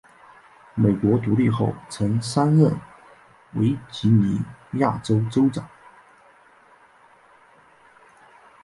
[0.73, 2.75] 美国独立后曾三任
[3.53, 4.41] 维吉尼
[4.79, 5.69] 亚州州长。